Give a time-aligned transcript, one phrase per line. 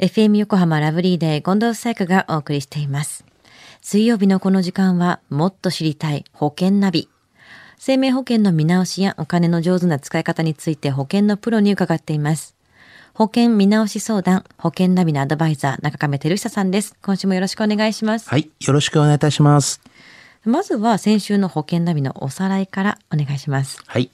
[0.00, 3.22] FM 横浜ラブリーデー近藤紗友香がお送りしています。
[3.82, 7.10] 水曜日のこの時間はもっと知りたい保険ナビ。
[7.76, 12.56] 生命保険の見直しやお金の上手な使い方について保険のプロに伺っています。
[13.12, 16.96] 保険見直し相談、保険ナビのアドバイザー、中亀照久さんです。
[17.02, 18.30] 今週もよろしくお願いします。
[18.30, 18.50] はい。
[18.58, 19.82] よろしくお願いいたします。
[20.44, 23.82] まずは先週の保険ナビのおさらいからお願いします。
[23.86, 24.10] はい。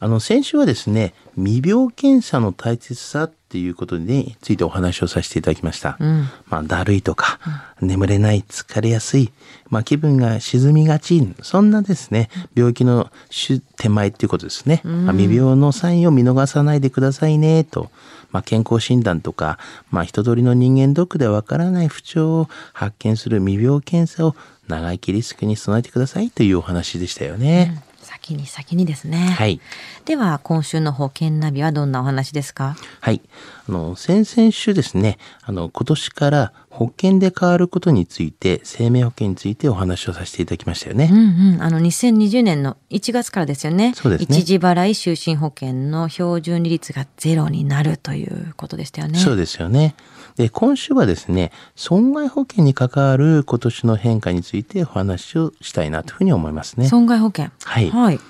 [0.00, 5.96] あの、先週はですね、未病検査の大切さっていうことについてお話をさせていただきました。
[6.00, 6.28] うん。
[6.46, 7.38] まあ、だるいとか、
[7.80, 9.32] 眠れない、疲れやすい、
[9.70, 14.82] まあ、気分が沈みがち、そんなですね、病気の手手前っていうことですね。
[14.84, 17.90] まあ、未病のサインを見逃さないでくださいね、と。
[18.30, 19.58] まあ、健康診断とか、
[19.90, 24.36] まあ、人通りの人間ドックでわからない不調を発見する未病検査を
[24.68, 27.82] 長生きリスクに備えてくださいというお話でしたよね。
[28.00, 29.18] 先に先にですね。
[29.38, 29.60] はい。
[30.04, 32.76] では、今週の保険ナビはどんなお話ですか？
[33.00, 33.20] はい。
[33.68, 41.08] あの、先々週ですね、あの、今年から保険で変わることについて、生命保険についてお話をさせていただきましたよね。
[41.10, 41.60] うんうん。
[41.60, 43.94] あの、2020年の1月からですよね。
[43.96, 49.18] そうですね一時払い就寝保険の標準利率がゼロになるということでしたよね。
[49.18, 49.96] そうですよね。
[50.36, 56.86] で、今週はですね、損害保険に関わる今年の変化についてお話をしたいなというふうに思いますね。
[56.86, 57.46] 損害保険。
[57.64, 58.20] はいはい。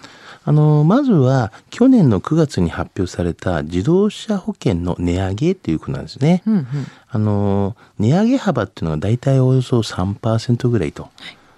[0.44, 6.42] あの、まずは、去年の9月に発表された自動車保険の値上げということなんですね。
[6.46, 6.66] うんうん。
[7.08, 11.10] あの、値上げ幅っていうのは大体およそ3%ぐらいと。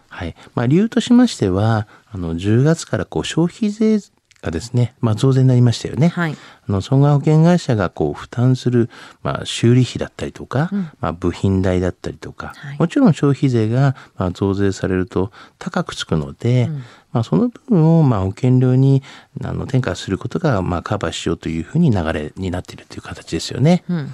[0.08, 0.34] はい。
[0.54, 4.00] まあ、理由としましては、あの、10月からこう消費税
[4.42, 6.08] がですね、まあ、増税になりましたよね。
[6.08, 6.36] はい。
[6.68, 8.88] あの、損害保険会社がこう負担する、
[9.22, 16.70] まあ、修理費だったりとか、まあ、部品代だったりとか、はいもちろん消費税が、まあ、増税されると高くつくので、
[17.12, 19.02] まあ、その分を、まあ、保険料に、
[19.42, 23.84] あの、転嫁することが、まあ、カバーしようというふうに流れになっているという形ですよね。
[23.88, 24.06] うんうん。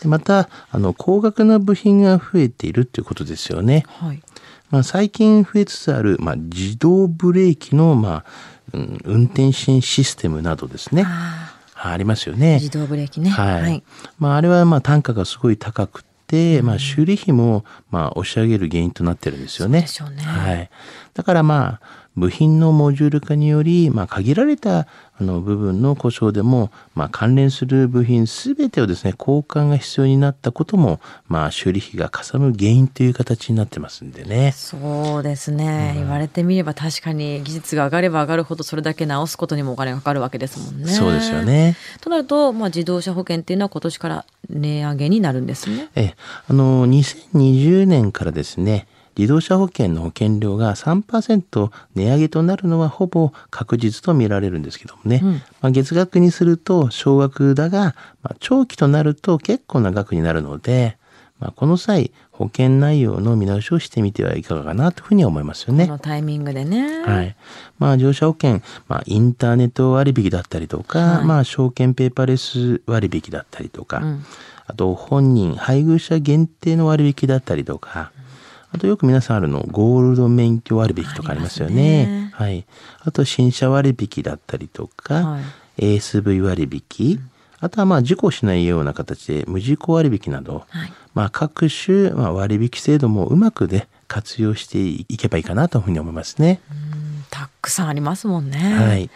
[0.00, 3.84] でまた、あの、高額な部品が増えているということですよね。
[3.88, 4.22] はい。
[4.70, 8.24] まあ、最近増えつつある、まあ、自動ブレーキの、まあ、
[8.72, 11.04] うん運転支システムなどですね。
[11.06, 12.54] あありますよあ、ね。
[12.54, 13.30] 自動ブレーキね。
[13.30, 13.62] はい。
[13.62, 13.82] はい。
[14.18, 19.86] まあ、あれは、まあ、単価がすごい高くて、まあ、修理費も、まあ、押し上げる原因となってるんですよね。
[19.86, 20.70] そうでしょうねはい。
[21.14, 21.80] だから、まあ、
[22.18, 24.86] 部品のモジュール化により、まあ、限られた
[25.20, 34.52] あの部分の故障でも、まあ、関連する部品すべてをですね、交換が必要になったことも、まあ、修理費がかさむ原因という形になってますんでね。
[34.52, 40.92] そうですね、言われてみれば確かに技術が上がれば上がるほどそれだけ直すことにもお金がかかるわけですもんね。
[40.92, 41.42] そうですよ。
[41.42, 41.76] ね。
[42.00, 45.88] となると、まあ、自動車保険っていうのは今年から値上げになるんですね。
[45.96, 46.16] ええ、
[46.48, 48.86] あの、2020年からですね、
[49.18, 60.96] 自動車保険の保険料が3%値上げとなるのはほぼ確実と見られるんですけどもね、うんまあ、月額にすると少額だが、まあ、長期となると結構な額になるので、
[61.40, 65.86] まあ、この際保険内容の見直しをしてみてはいかがかなというふうに思いますよね。
[65.86, 67.02] このタイミングでね。
[67.02, 67.36] はい。
[67.80, 74.24] まあ、乗車保険、まあ、インターネット割引だったりとか、はいまあ、証券ペーパーレス割引だったりとか、うん
[74.68, 78.12] あと、本人、配偶者限定の割引だったりとか、
[78.72, 82.06] あとよく皆さんあるの、ゴールド免許割引とかありますよね。
[82.06, 82.66] ねはい。
[83.00, 85.42] あと、新車割引だったりとか、はい
[85.78, 87.20] ASV 割引、
[87.60, 96.60] あとはまあ事故しないような形で無事故割引など、はいまあ各種まあ割引制度もうまくで活用していけばいいかなというふうに思いますね。
[96.70, 98.58] うんたくさんありますもんね。
[98.58, 99.10] はい。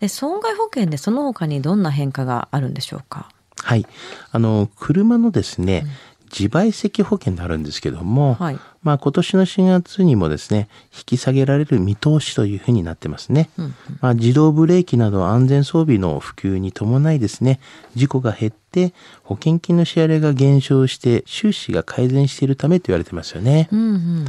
[0.00, 3.28] で損害保険でその他にどんな変化があるんでしょうか？
[3.62, 3.86] はい。
[4.32, 5.84] あの、車のですね、
[6.30, 8.58] 自賠責保険があるんですけども、はい。
[8.82, 13.50] まあ今年の4月にもですね、引き下げられる見通しというふうになってますね。
[13.58, 17.60] うんまあ自動ブレーキなど安全装備の普及に伴いですね、
[17.94, 23.68] 事故が減って保険金の支払いが減少して収支が改善しているためと言われてますよね。
[23.72, 24.26] うんうんうん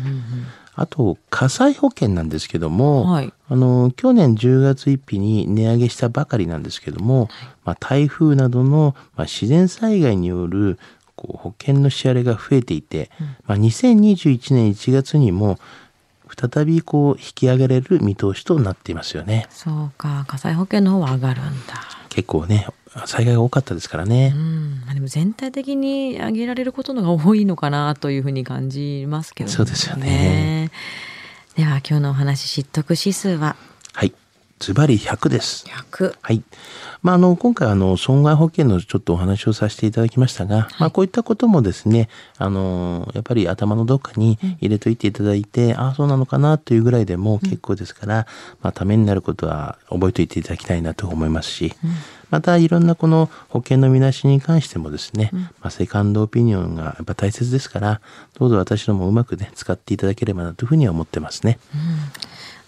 [0.80, 3.34] あと、火災保険なんですけども、はい。
[3.50, 7.28] あの、去年10月1日に値上げしたばかりなんですけども、
[7.66, 10.80] まあ、台風などの、まあ、自然災害による
[11.20, 13.12] こう保険の支払いが増えていて、
[13.46, 15.60] まあ、2021年1月にも
[16.30, 19.46] 再びこう引き上げられる見通しとなっていますよね。
[19.50, 21.74] そうか火災保険の方は上がるんだ。
[22.08, 22.68] 結構ね、
[23.06, 24.38] 災害が多かったですからねう。
[24.38, 30.72] ん、まあでも全体的に上げられることのが多いのかなというふうに感じますけどそうですよね。
[31.58, 33.48] では今日のお話知得指数は？
[33.48, 33.69] はい。
[34.60, 35.66] ズバリ100です。
[35.68, 36.16] 100。
[36.22, 36.44] はい。
[37.02, 48.28] まあ、あの、今回、あの、損害保険のちょっとお話をさせていただきましたが、まあ、こういったこともですね、あの、やっぱり頭のどっかに入れといていただいて、ああ、そうなのかなというぐらいでも結構ですから、
[48.62, 51.74] まあ、ためになることは覚えておいていただきたいなと思いますし、
[52.30, 58.02] またいろんなこの保険の見出しに関してもですね、まあ、セカンドオピニオンがやっぱ大切ですから
[58.38, 61.60] どうぞ私どもうまくね使っていただければなというふうには思ってますね。